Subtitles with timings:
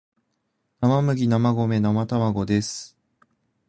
[0.79, 2.97] 生麦生米生卵です